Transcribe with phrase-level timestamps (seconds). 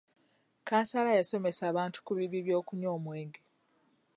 [0.67, 3.41] Kansala yasomesa abantu ku bibi by'okunywa omwenge.